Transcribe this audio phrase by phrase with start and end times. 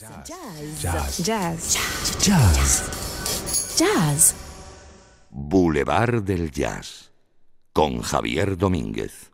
[0.00, 0.80] Jazz.
[0.80, 1.18] Jazz.
[1.26, 1.76] Jazz.
[2.24, 3.76] Jazz.
[3.76, 4.34] Jazz.
[5.28, 7.10] Boulevard del Jazz
[7.74, 9.29] con Javier Domínguez.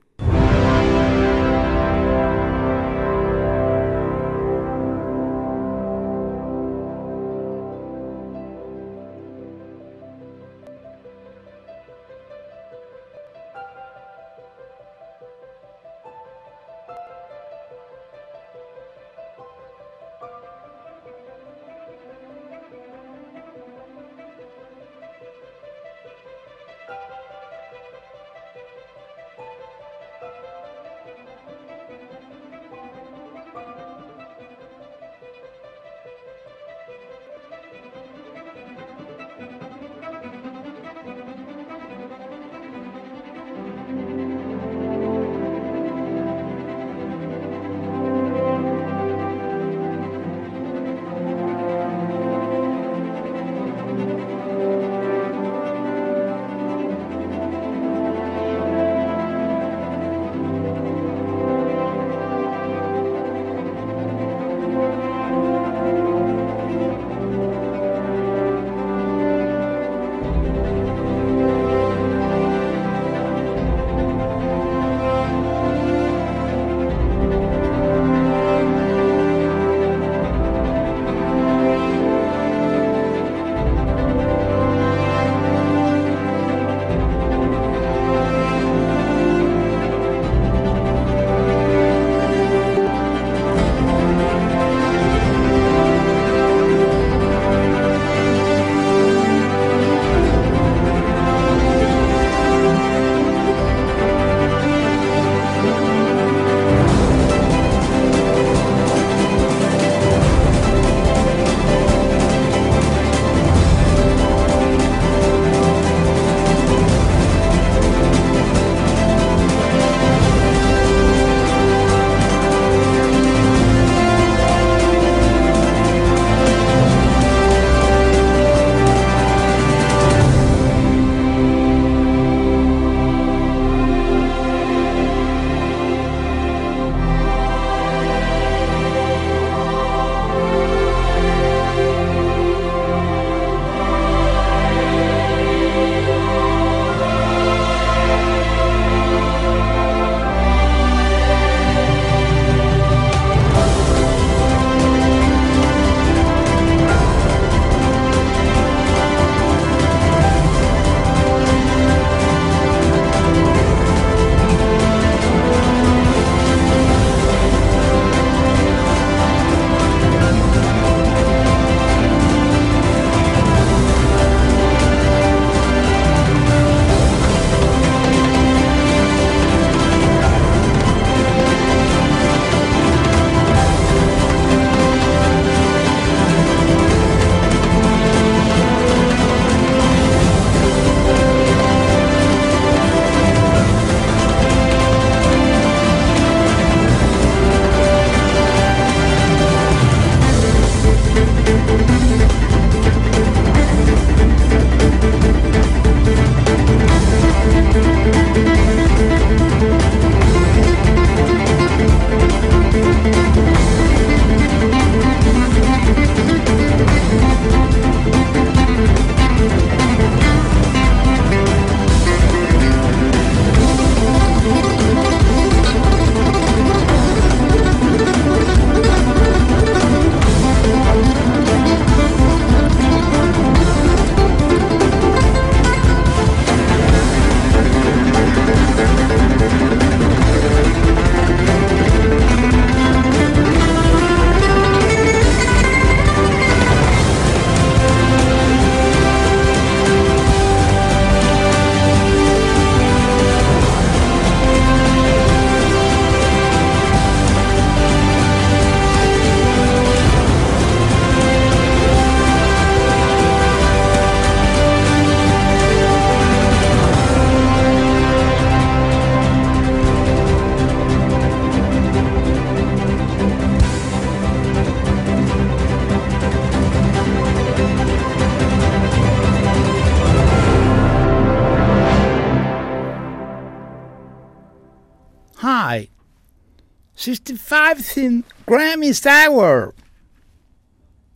[288.87, 288.91] Hi.
[288.91, 289.75] 65th Grammys Award.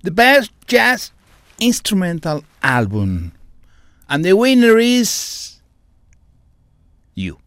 [0.03, 1.13] the best jazz
[1.61, 3.33] instrumental album.
[4.09, 5.61] And the winner is
[7.15, 7.39] you.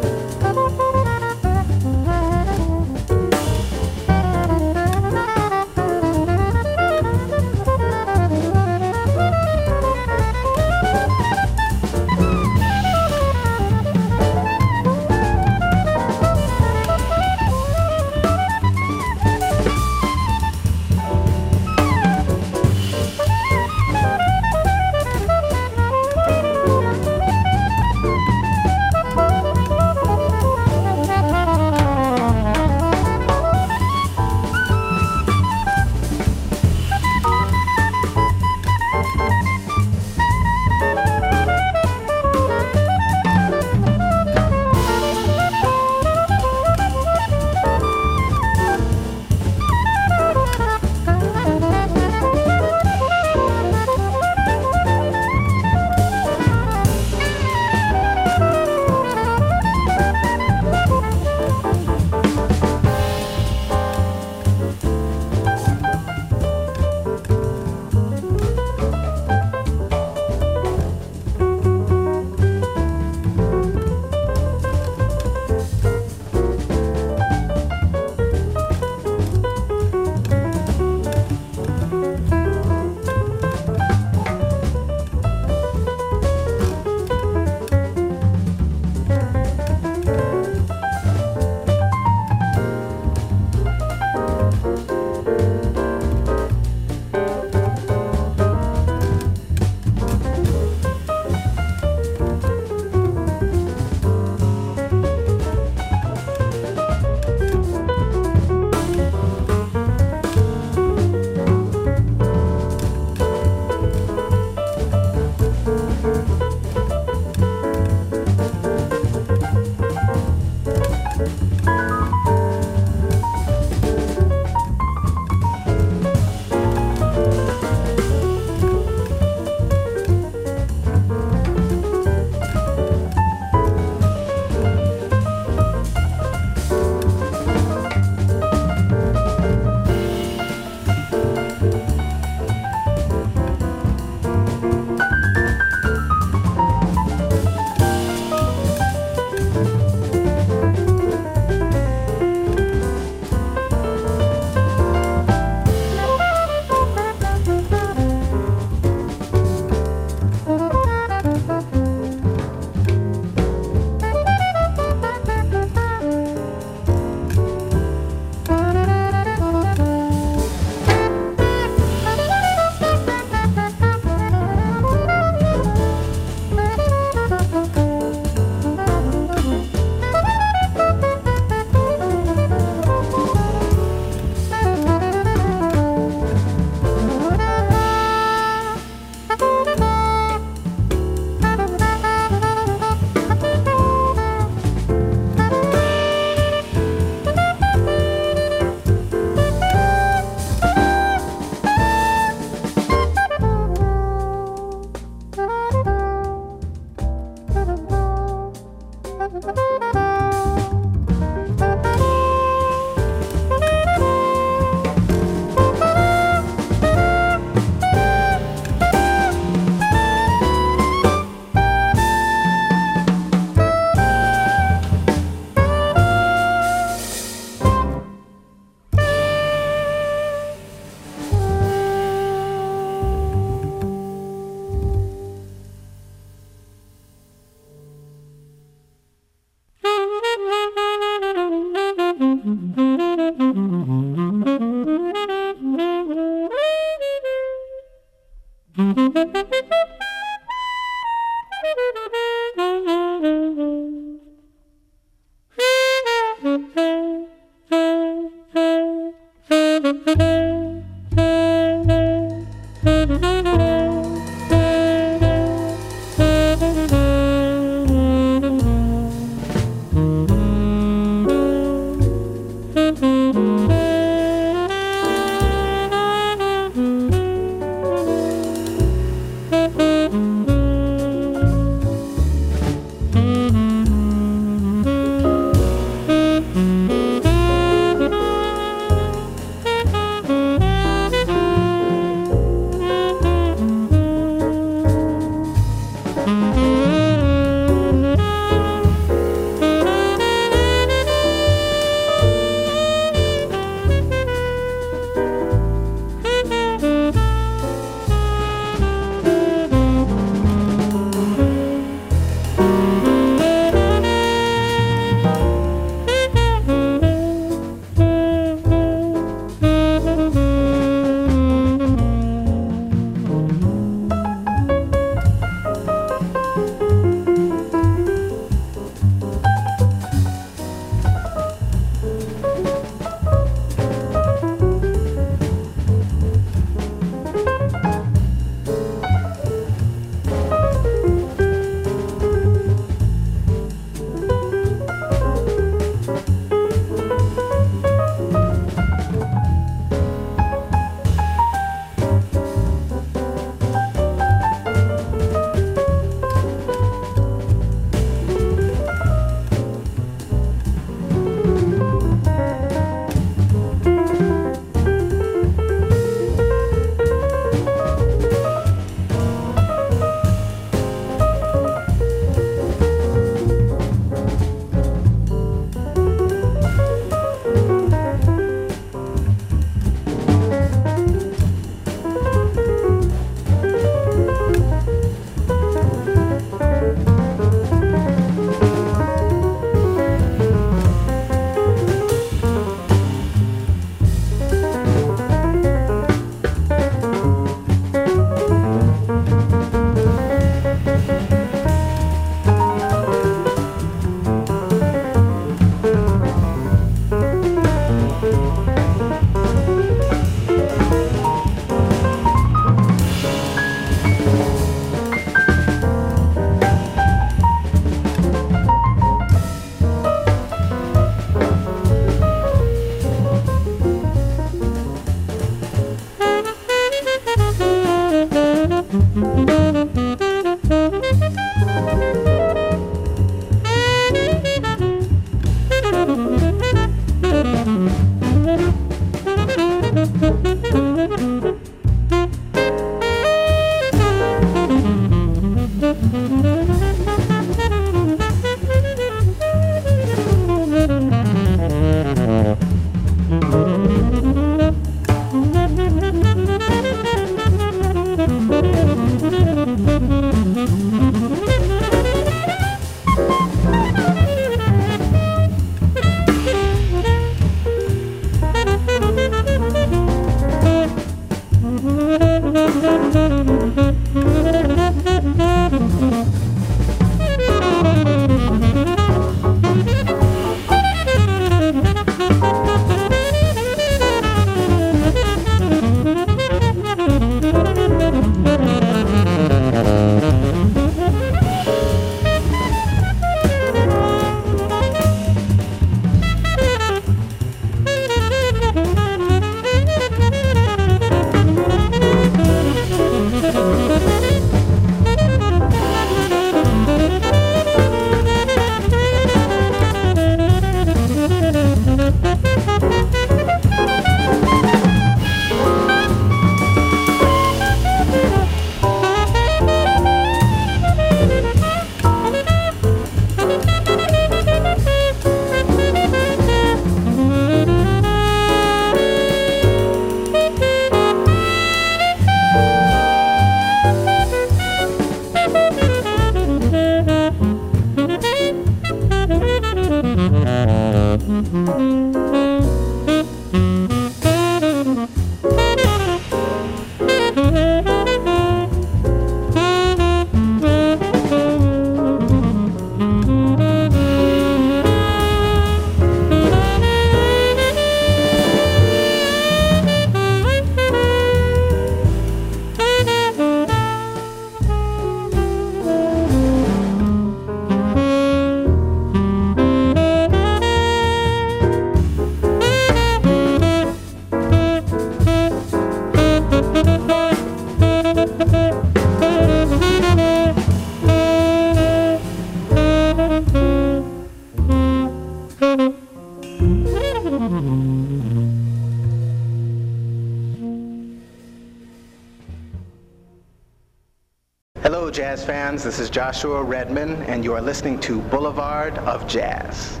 [595.84, 600.00] This is Joshua Redman, and you are listening to Boulevard of Jazz.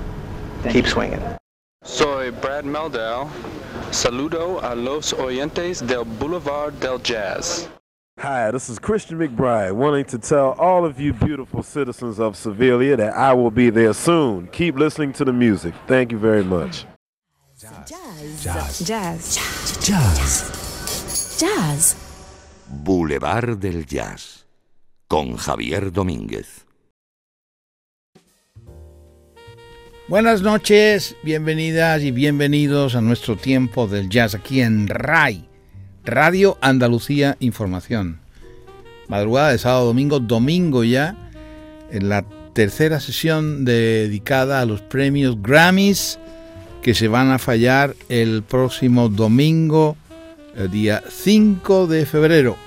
[0.70, 1.22] Keep swinging.
[1.82, 3.28] Soy Brad Meldau.
[3.90, 7.68] Saludo a los oyentes del Boulevard del Jazz.
[8.18, 12.96] Hi, this is Christian McBride, wanting to tell all of you beautiful citizens of Sevilla
[12.96, 14.46] that I will be there soon.
[14.52, 15.74] Keep listening to the music.
[15.86, 16.86] Thank you very much.
[17.60, 18.42] Jazz.
[18.42, 18.78] Jazz.
[18.86, 19.86] Jazz.
[19.86, 21.38] Jazz.
[21.38, 21.94] Jazz.
[22.70, 24.43] Boulevard del Jazz.
[25.14, 26.66] Javier Domínguez.
[30.08, 35.48] Buenas noches, bienvenidas y bienvenidos a nuestro tiempo del jazz aquí en RAI,
[36.04, 38.18] Radio Andalucía Información.
[39.06, 41.16] Madrugada de sábado domingo, domingo ya,
[41.92, 46.18] en la tercera sesión dedicada a los premios Grammys
[46.82, 49.96] que se van a fallar el próximo domingo,
[50.56, 52.63] el día 5 de febrero.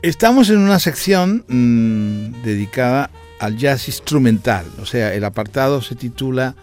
[0.00, 6.54] Estamos en una sección mm, dedicada al jazz instrumental, o sea, el apartado se titula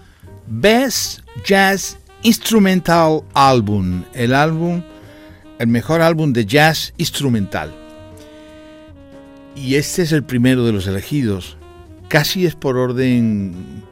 [0.47, 4.83] Best Jazz Instrumental Album, el álbum,
[5.59, 7.75] el mejor álbum de jazz instrumental.
[9.53, 11.57] Y este es el primero de los elegidos.
[12.07, 13.83] Casi es por orden,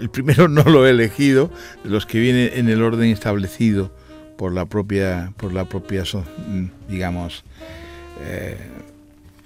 [0.00, 1.50] el primero no lo he elegido,
[1.84, 3.94] de los que vienen en el orden establecido
[4.38, 7.44] por la propia, por la propia, mm, digamos,
[8.22, 8.56] eh,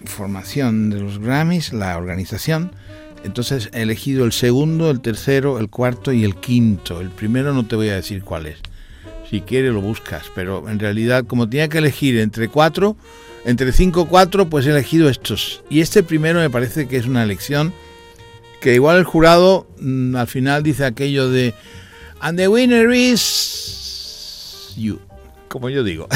[0.04, 2.72] formación de los Grammys, la organización.
[3.24, 7.00] Entonces he elegido el segundo, el tercero, el cuarto y el quinto.
[7.00, 8.58] El primero no te voy a decir cuál es.
[9.28, 12.96] Si quieres lo buscas, pero en realidad como tenía que elegir entre cuatro,
[13.44, 15.62] entre cinco cuatro, pues he elegido estos.
[15.70, 17.72] Y este primero me parece que es una elección
[18.60, 21.54] que igual el jurado mm, al final dice aquello de
[22.20, 25.00] And the winner is you
[25.50, 26.06] como yo digo.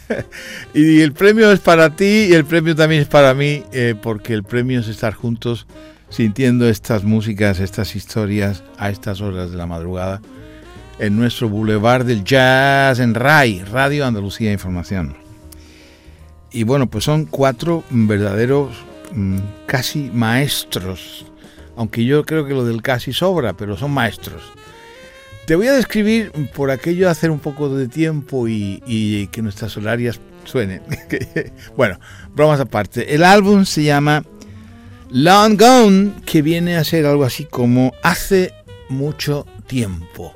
[0.74, 4.32] y el premio es para ti y el premio también es para mí, eh, porque
[4.32, 5.66] el premio es estar juntos
[6.08, 10.22] sintiendo estas músicas, estas historias a estas horas de la madrugada
[11.00, 15.16] en nuestro Boulevard del Jazz en RAI, Radio Andalucía Información.
[16.52, 18.76] Y bueno, pues son cuatro verdaderos
[19.12, 21.26] mm, casi maestros,
[21.76, 24.42] aunque yo creo que lo del casi sobra, pero son maestros
[25.52, 30.18] te voy a describir por aquello hacer un poco de tiempo y, que nuestras horarias
[30.44, 30.80] suenen.
[31.76, 32.00] bueno,
[32.34, 33.14] bromas aparte.
[33.14, 34.24] El álbum se llama
[35.10, 38.54] Long Gone, que viene a ser algo así como hace
[38.88, 40.32] mucho tiempo.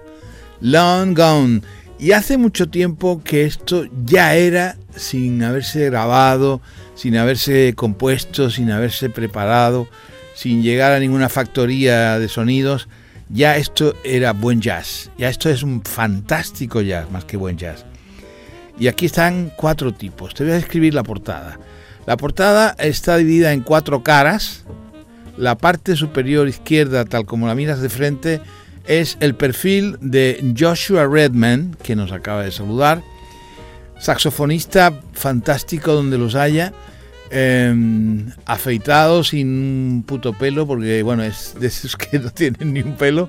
[0.61, 1.63] Long Gone.
[1.99, 6.61] Y hace mucho tiempo que esto ya era sin haberse grabado,
[6.95, 9.89] sin haberse compuesto, sin haberse preparado,
[10.35, 12.87] sin llegar a ninguna factoría de sonidos
[13.29, 17.85] ya esto era buen jazz, ya esto es un fantástico jazz más que buen jazz.
[18.79, 21.59] Y aquí están cuatro tipos, te voy a describir la portada.
[22.07, 24.65] La portada está dividida en cuatro caras,
[25.37, 28.41] la parte superior izquierda, tal como la miras de frente,
[28.87, 33.03] es el perfil de Joshua Redman, que nos acaba de saludar,
[33.99, 36.73] saxofonista fantástico donde los haya,
[37.31, 42.83] Em, afeitado sin un puto pelo, porque bueno, es de esos que no tienen ni
[42.83, 43.29] un pelo,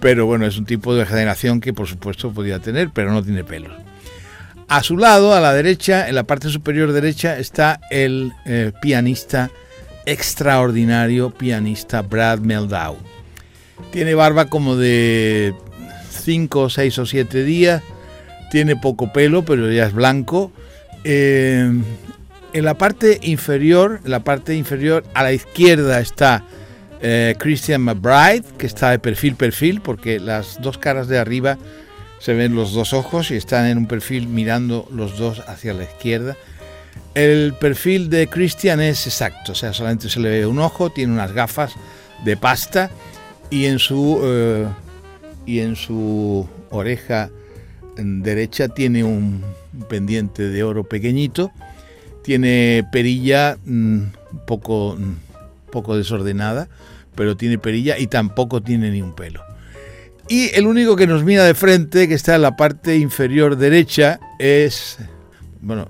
[0.00, 3.44] pero bueno, es un tipo de generación que por supuesto podía tener, pero no tiene
[3.44, 3.70] pelo.
[4.68, 9.50] A su lado, a la derecha, en la parte superior derecha, está el eh, pianista
[10.06, 12.96] extraordinario, pianista Brad Meldau.
[13.92, 15.54] Tiene barba como de
[16.10, 17.82] 5, 6 o 7 días,
[18.50, 20.50] tiene poco pelo, pero ya es blanco.
[21.04, 21.70] Eh,
[22.56, 26.42] en la parte inferior, la parte inferior a la izquierda está
[27.02, 31.58] eh, Christian McBride, que está de perfil perfil, porque las dos caras de arriba
[32.18, 35.82] se ven los dos ojos y están en un perfil mirando los dos hacia la
[35.82, 36.34] izquierda.
[37.14, 41.12] El perfil de Christian es exacto, o sea, solamente se le ve un ojo, tiene
[41.12, 41.74] unas gafas
[42.24, 42.90] de pasta
[43.50, 44.66] y en su eh,
[45.44, 47.28] y en su oreja
[47.98, 49.44] derecha tiene un
[49.90, 51.52] pendiente de oro pequeñito
[52.26, 56.68] tiene perilla un mm, poco, mm, poco desordenada,
[57.14, 59.44] pero tiene perilla y tampoco tiene ni un pelo.
[60.28, 64.18] Y el único que nos mira de frente, que está en la parte inferior derecha,
[64.40, 64.98] es...
[65.60, 65.88] Bueno,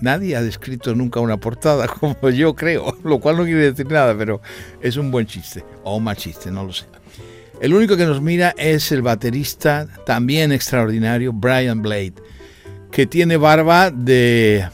[0.00, 4.16] nadie ha descrito nunca una portada como yo creo, lo cual no quiere decir nada,
[4.16, 4.40] pero
[4.80, 6.86] es un buen chiste, o un mal chiste, no lo sé.
[7.60, 12.14] El único que nos mira es el baterista, también extraordinario, Brian Blade
[12.92, 14.68] que tiene barba de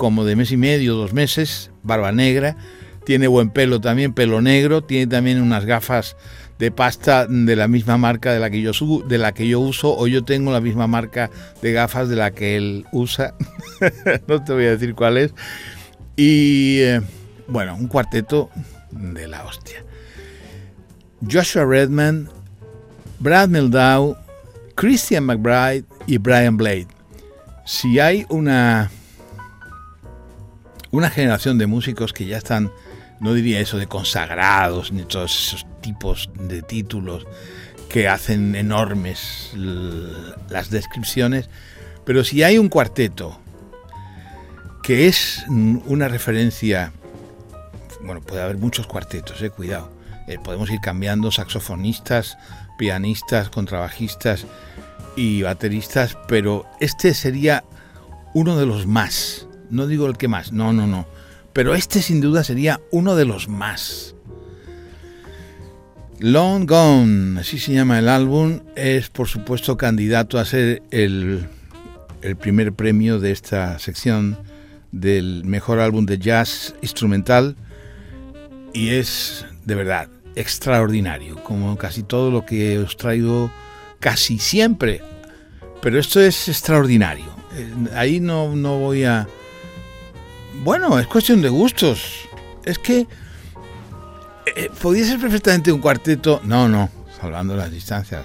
[0.00, 2.56] como de mes y medio, dos meses, barba negra,
[3.04, 6.16] tiene buen pelo también, pelo negro, tiene también unas gafas
[6.58, 8.72] de pasta de la misma marca de la que yo
[9.06, 12.30] de la que yo uso o yo tengo la misma marca de gafas de la
[12.30, 13.34] que él usa.
[14.26, 15.34] no te voy a decir cuál es.
[16.16, 17.02] Y eh,
[17.46, 18.48] bueno, un cuarteto
[18.92, 19.84] de la hostia.
[21.30, 22.26] Joshua Redman,
[23.18, 24.16] Brad Meldau,
[24.76, 26.86] Christian McBride y Brian Blade.
[27.66, 28.90] Si hay una
[30.90, 32.72] una generación de músicos que ya están
[33.20, 37.26] no diría eso de consagrados, ni todos esos tipos de títulos
[37.88, 41.50] que hacen enormes las descripciones,
[42.04, 43.38] pero si hay un cuarteto
[44.82, 46.92] que es una referencia,
[48.02, 49.92] bueno, puede haber muchos cuartetos, eh, cuidado,
[50.26, 52.38] eh, podemos ir cambiando saxofonistas,
[52.78, 54.46] pianistas, contrabajistas
[55.16, 57.64] y bateristas, pero este sería
[58.32, 61.06] uno de los más, no digo el que más, no, no, no
[61.52, 64.14] pero este sin duda sería uno de los más.
[66.18, 71.46] Long Gone, así se llama el álbum, es por supuesto candidato a ser el,
[72.20, 74.38] el primer premio de esta sección
[74.92, 77.56] del mejor álbum de jazz instrumental
[78.74, 83.50] y es de verdad extraordinario, como casi todo lo que os traigo
[83.98, 85.00] casi siempre,
[85.80, 87.26] pero esto es extraordinario.
[87.56, 89.26] Eh, ahí no, no voy a,
[90.62, 92.28] bueno, es cuestión de gustos.
[92.64, 93.06] Es que
[94.56, 96.40] eh, podría ser perfectamente un cuarteto.
[96.44, 98.24] No, no, salvando las distancias.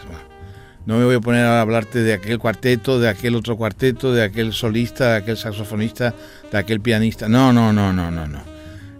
[0.85, 4.23] No me voy a poner a hablarte de aquel cuarteto, de aquel otro cuarteto, de
[4.23, 6.13] aquel solista, de aquel saxofonista,
[6.51, 7.27] de aquel pianista.
[7.27, 8.39] No, no, no, no, no, no.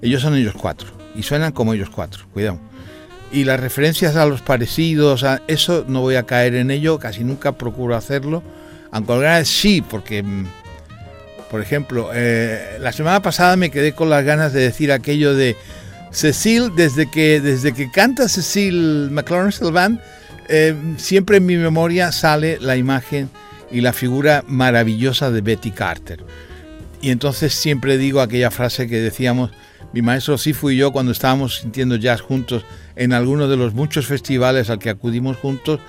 [0.02, 2.26] Ellos son ellos cuatro y suenan como ellos cuatro.
[2.34, 2.60] Cuidado.
[3.32, 7.24] Y las referencias a los parecidos, a eso no voy a caer en ello, casi
[7.24, 8.44] nunca procuro hacerlo.
[8.92, 10.46] Aunque vez sí, porque mm,
[11.50, 15.56] por ejemplo, eh, la semana pasada me quedé con las ganas de decir aquello de
[16.12, 20.02] Cecil, desde que, desde que canta Cecil McLaurin Sylvan,
[20.48, 23.30] eh, siempre en mi memoria sale la imagen
[23.72, 26.24] y la figura maravillosa de Betty Carter.
[27.02, 29.52] Y entonces siempre digo aquella frase que decíamos,
[29.94, 34.08] mi maestro Sifu y yo cuando estábamos sintiendo jazz juntos en alguno de los muchos
[34.08, 35.80] festivales al que acudimos juntos,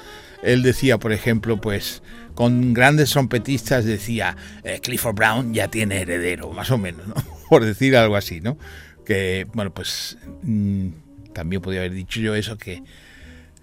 [0.43, 2.03] él decía, por ejemplo, pues
[2.37, 7.15] con grandes trompetistas decía, eh, Clifford Brown ya tiene heredero, más o menos, ¿no?
[7.49, 8.59] por decir algo así, ¿no?
[9.05, 10.89] Que, bueno, pues mm,
[11.33, 12.83] también podría haber dicho yo eso, que,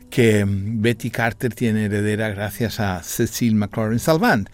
[0.09, 4.49] que Betty Carter tiene heredera gracias a Cecil McLaurin Salvant.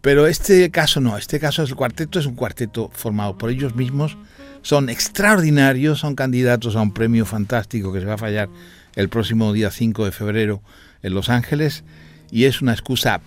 [0.00, 3.76] Pero este caso no, este caso es el cuarteto, es un cuarteto formado por ellos
[3.76, 4.16] mismos,
[4.62, 8.48] son extraordinarios, son candidatos a un premio fantástico que se va a fallar
[8.96, 10.62] el próximo día 5 de febrero
[11.02, 11.84] en Los Ángeles
[12.30, 13.20] y es una excusa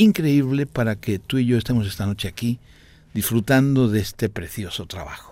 [0.00, 2.58] increíble para que tú y yo estemos esta noche aquí
[3.12, 5.29] disfrutando de este precioso trabajo.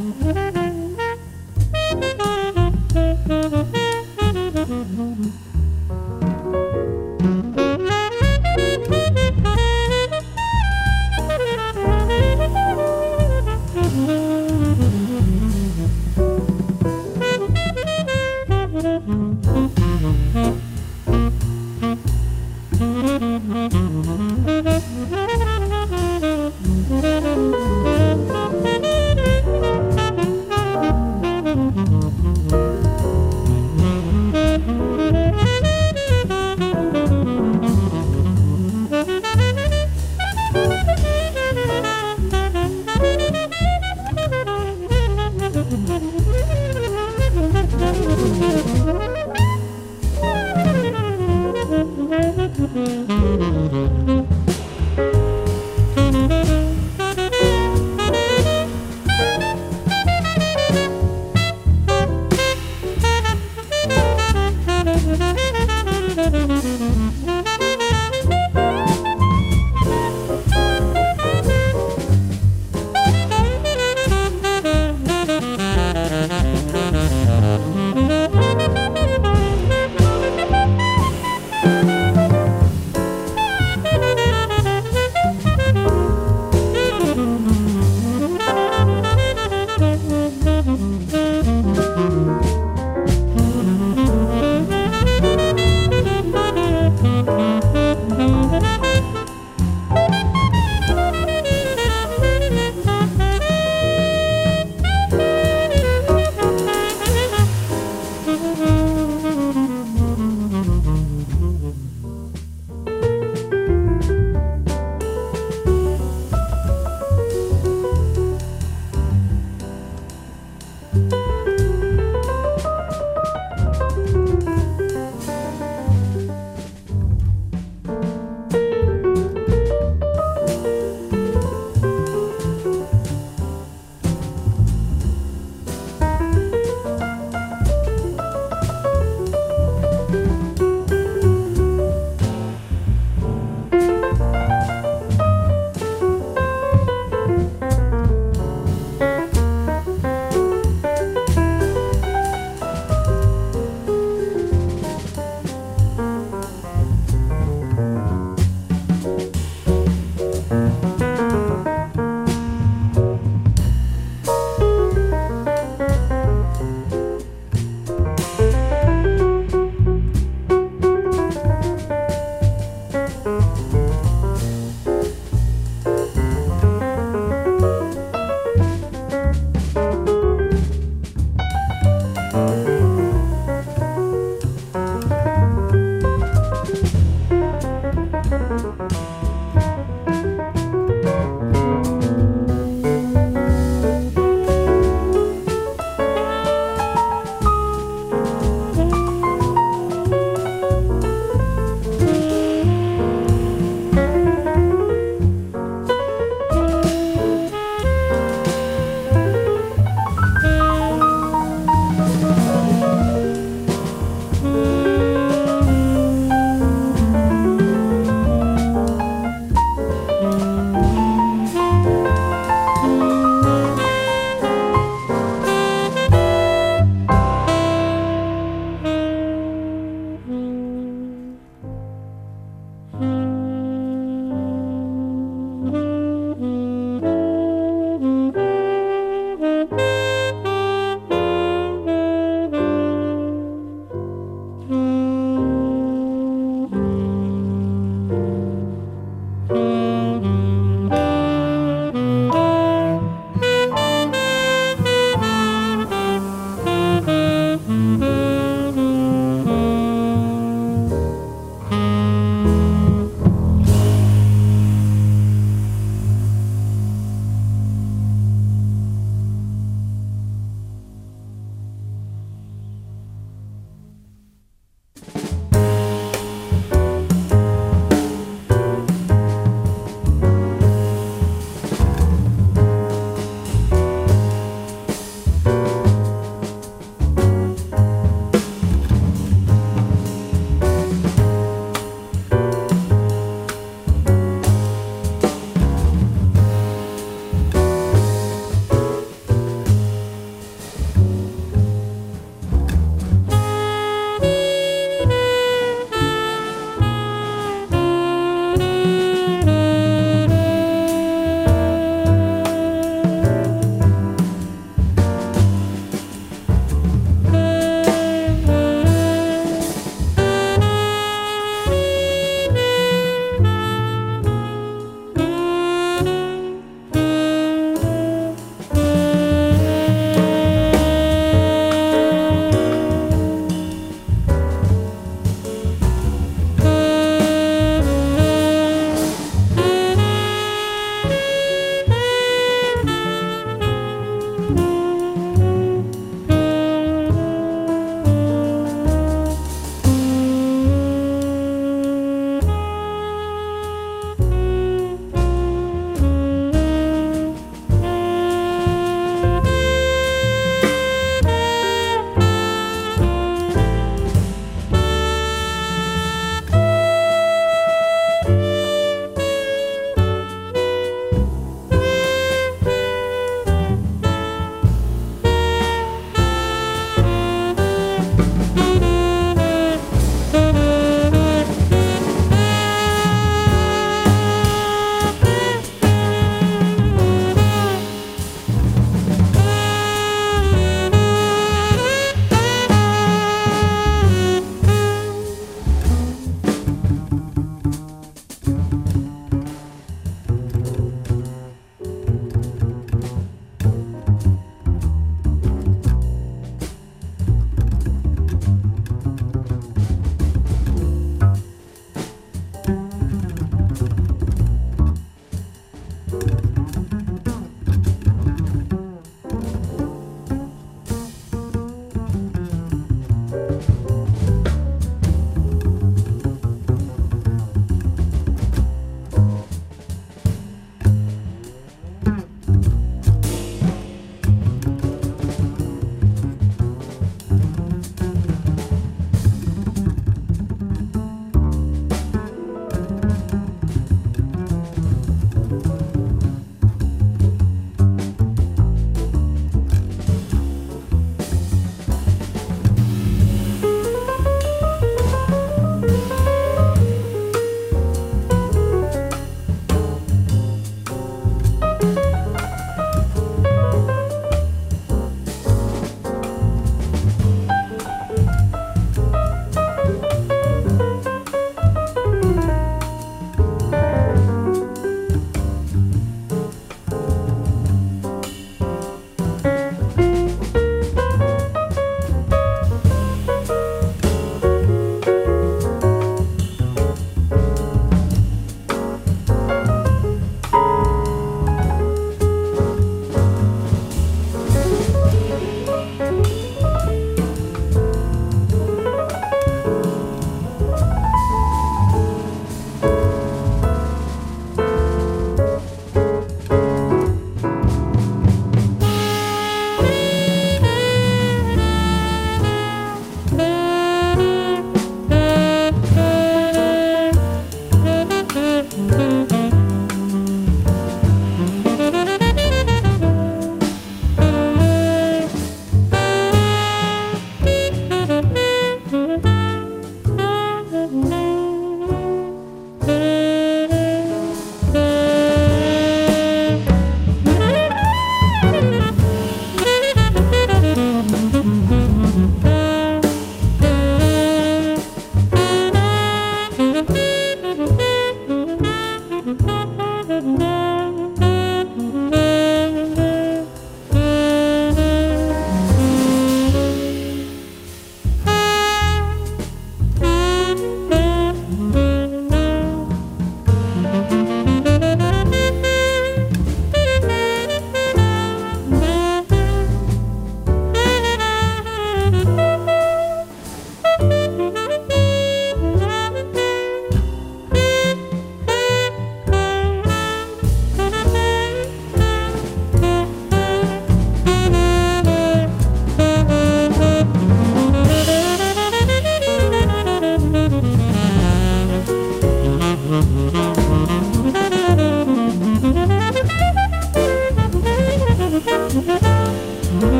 [0.00, 0.59] Mm-hmm.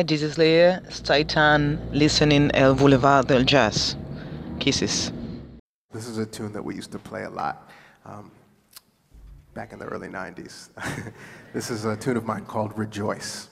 [0.00, 0.80] Hi, this is.
[0.88, 3.96] Stay tuned, listening El Boulevard del Jazz.
[4.58, 5.12] Kisses.
[5.92, 7.70] This is a tune that we used to play a lot
[8.06, 8.30] um,
[9.52, 10.70] back in the early 90s.
[11.52, 13.49] this is a tune of mine called Rejoice.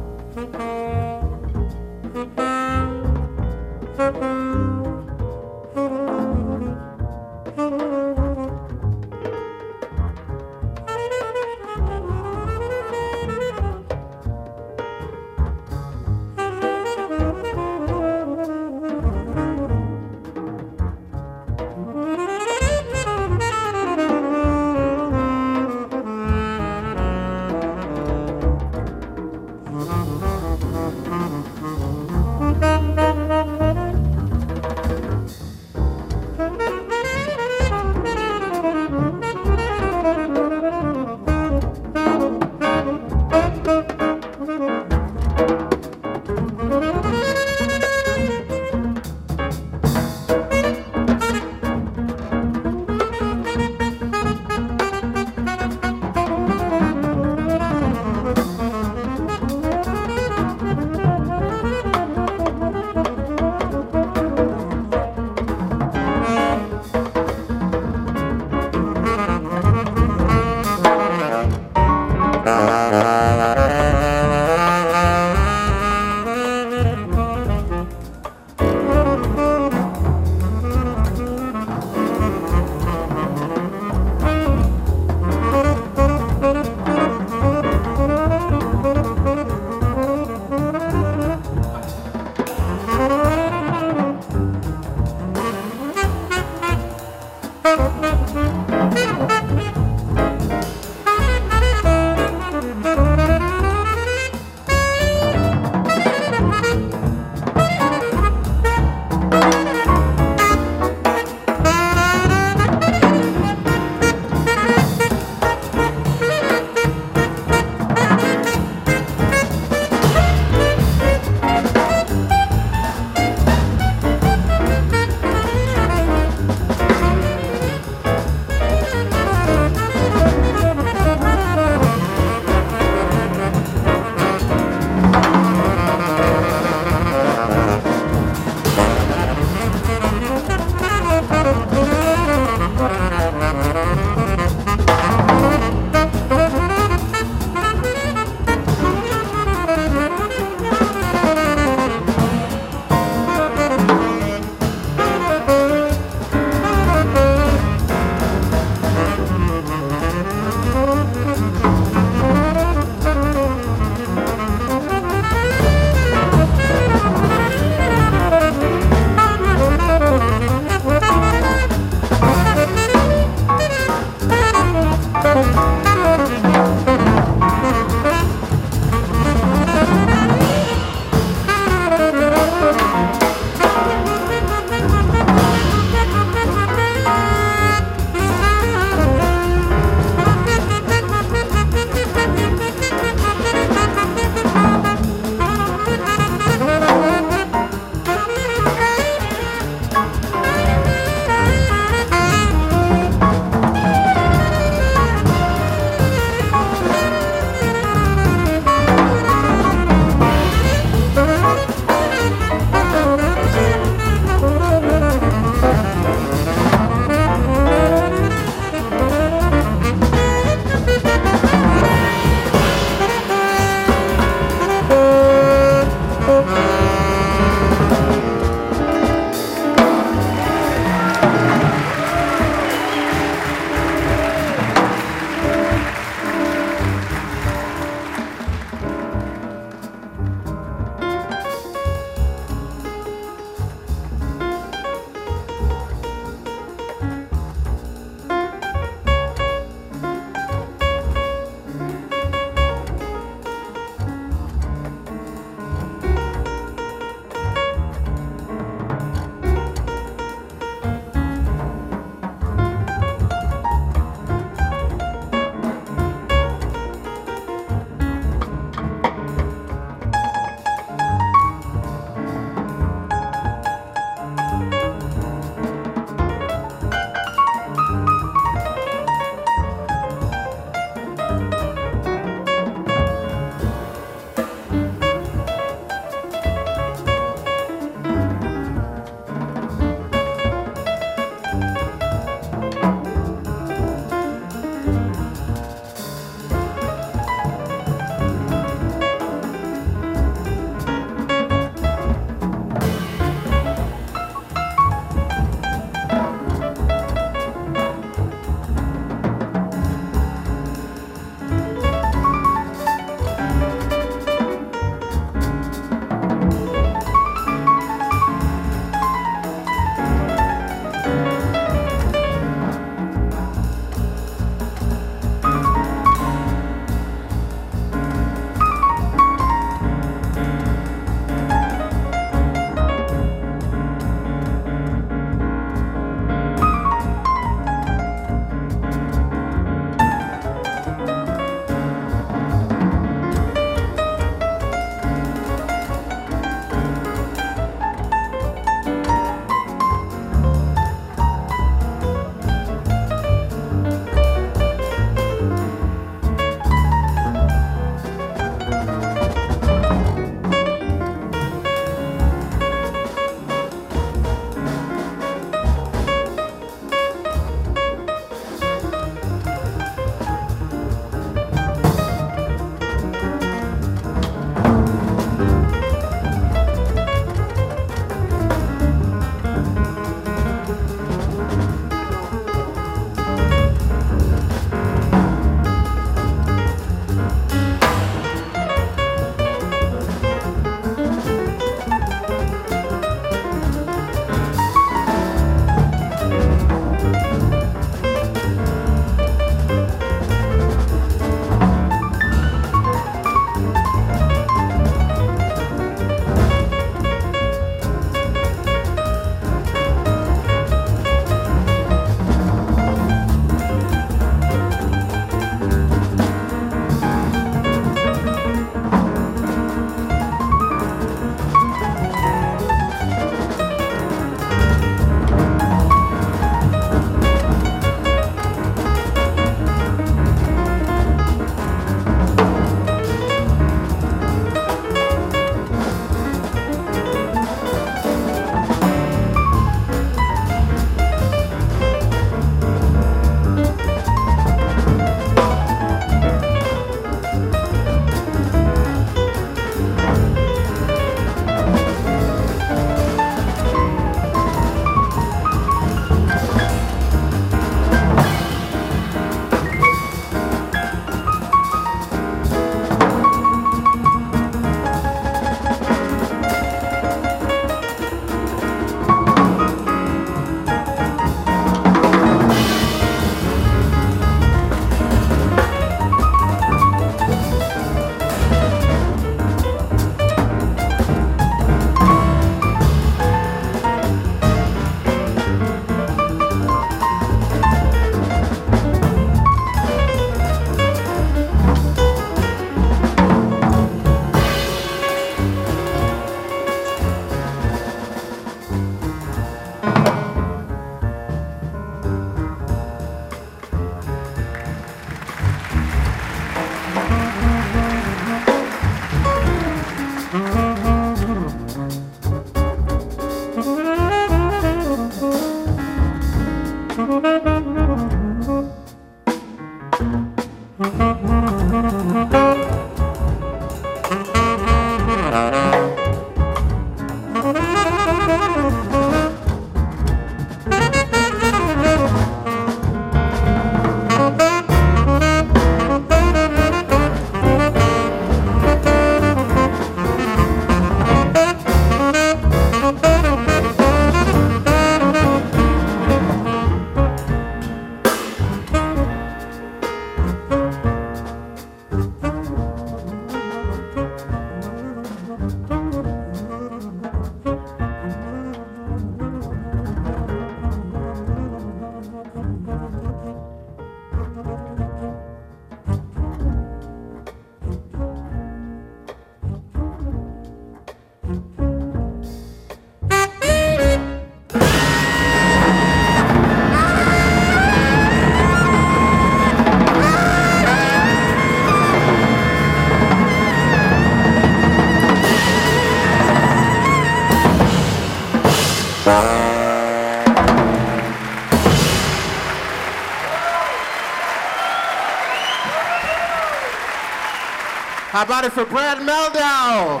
[598.24, 600.00] How about it for Brad Meldau?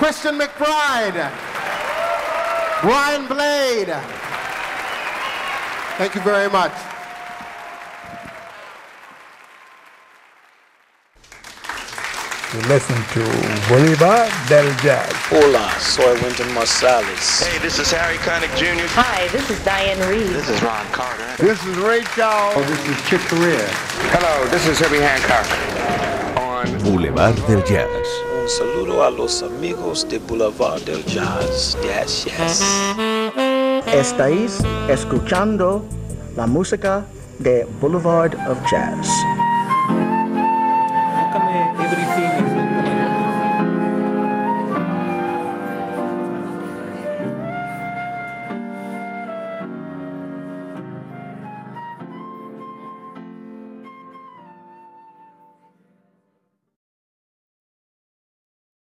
[0.00, 1.28] Christian McBride.
[2.80, 3.92] Brian Blade.
[5.98, 6.72] Thank you very much.
[12.54, 13.20] You listen to
[13.68, 15.12] Bolivar del Jazz.
[15.28, 17.44] Hola, soy Wynton Marsalis.
[17.46, 18.88] Hey, this is Harry Connick Jr.
[18.96, 20.30] Hi, this is Diane Reed.
[20.30, 21.28] This is Ron Carter.
[21.36, 22.54] This is Ray Charles.
[22.56, 23.68] Oh, this is Chick Corea.
[24.16, 25.79] Hello, this is Herbie Hancock.
[26.84, 27.86] Boulevard del Jazz.
[28.42, 31.76] Un saludo a los amigos de Boulevard del Jazz.
[31.82, 32.62] Yes, yes.
[33.92, 34.58] Estáis
[34.88, 35.84] escuchando
[36.36, 37.04] la música
[37.38, 39.08] de Boulevard of Jazz.